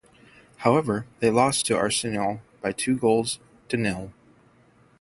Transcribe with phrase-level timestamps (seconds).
[0.57, 3.37] However, they lost to Arsenal by two goals
[3.69, 4.11] to nil.